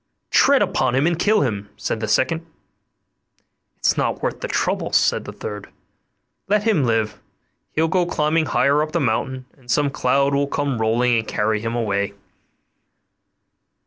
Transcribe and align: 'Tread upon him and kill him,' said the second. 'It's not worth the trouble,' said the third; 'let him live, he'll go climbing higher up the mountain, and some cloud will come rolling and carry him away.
'Tread 0.31 0.63
upon 0.63 0.95
him 0.95 1.05
and 1.05 1.19
kill 1.19 1.41
him,' 1.41 1.69
said 1.77 1.99
the 1.99 2.07
second. 2.07 2.43
'It's 3.77 3.95
not 3.95 4.23
worth 4.23 4.39
the 4.41 4.47
trouble,' 4.47 4.91
said 4.91 5.25
the 5.25 5.31
third; 5.31 5.69
'let 6.47 6.63
him 6.63 6.83
live, 6.85 7.21
he'll 7.73 7.87
go 7.87 8.07
climbing 8.07 8.47
higher 8.47 8.81
up 8.81 8.93
the 8.93 8.99
mountain, 8.99 9.45
and 9.59 9.69
some 9.69 9.91
cloud 9.91 10.33
will 10.33 10.47
come 10.47 10.81
rolling 10.81 11.19
and 11.19 11.27
carry 11.27 11.59
him 11.61 11.75
away. 11.75 12.15